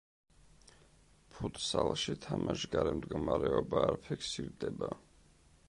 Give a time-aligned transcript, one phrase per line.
[1.35, 4.91] ფუტსალში თამაშგარე მდგომარეობა არ ფიქსირდება.